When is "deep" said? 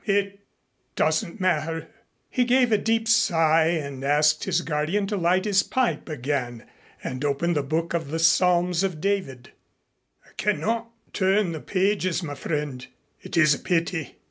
2.79-3.07